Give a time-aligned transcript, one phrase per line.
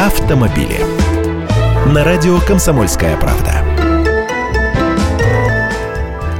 [0.00, 0.78] автомобили.
[1.92, 3.64] На радио «Комсомольская правда».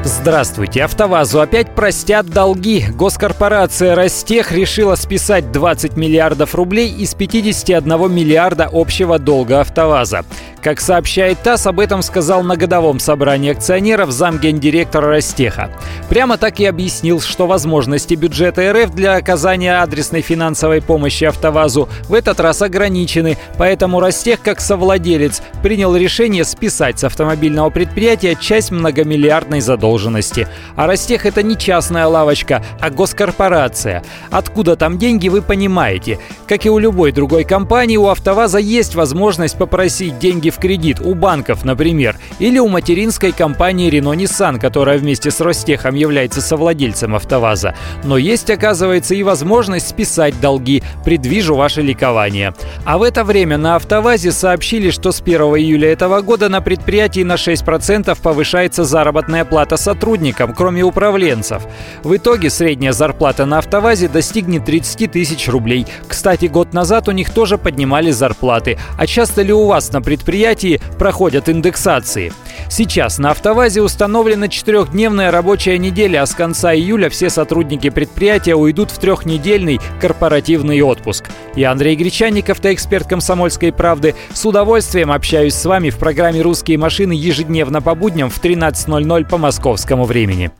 [0.04, 0.84] Здравствуйте.
[0.84, 2.84] АвтоВАЗу опять простят долги.
[2.88, 10.24] Госкорпорация «Ростех» решила списать 20 миллиардов рублей из 51 миллиарда общего долга АвтоВАЗа.
[10.62, 15.70] Как сообщает ТАСС, об этом сказал на годовом собрании акционеров замгендиректора Ростеха.
[16.08, 22.14] Прямо так и объяснил, что возможности бюджета РФ для оказания адресной финансовой помощи АвтоВАЗу в
[22.14, 29.60] этот раз ограничены, поэтому Ростех, как совладелец, принял решение списать с автомобильного предприятия часть многомиллиардной
[29.60, 30.48] задолженности.
[30.74, 34.02] А Ростех это не частная лавочка, а госкорпорация.
[34.30, 36.18] Откуда там деньги, вы понимаете.
[36.48, 41.14] Как и у любой другой компании, у АвтоВАЗа есть возможность попросить деньги в кредит у
[41.14, 47.74] банков, например, или у материнской компании Renault Nissan, которая вместе с Ростехом является совладельцем АвтоВАЗа.
[48.04, 50.82] Но есть, оказывается, и возможность списать долги.
[51.04, 52.54] Предвижу ваше ликование.
[52.84, 57.22] А в это время на АвтоВАЗе сообщили, что с 1 июля этого года на предприятии
[57.22, 61.62] на 6% повышается заработная плата сотрудникам, кроме управленцев.
[62.02, 65.86] В итоге средняя зарплата на АвтоВАЗе достигнет 30 тысяч рублей.
[66.06, 68.78] Кстати, год назад у них тоже поднимали зарплаты.
[68.98, 72.32] А часто ли у вас на предприятии предприятии проходят индексации.
[72.68, 78.92] Сейчас на «АвтоВАЗе» установлена четырехдневная рабочая неделя, а с конца июля все сотрудники предприятия уйдут
[78.92, 81.24] в трехнедельный корпоративный отпуск.
[81.56, 84.14] Я Андрей Гречанников, эксперт «Комсомольской правды».
[84.32, 89.38] С удовольствием общаюсь с вами в программе «Русские машины» ежедневно по будням в 13.00 по
[89.38, 90.52] московскому времени.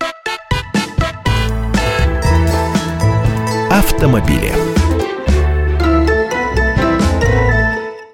[3.70, 4.67] Автомобили.